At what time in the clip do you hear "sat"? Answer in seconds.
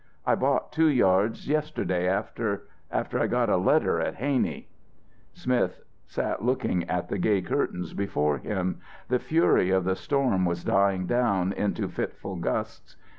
6.07-6.43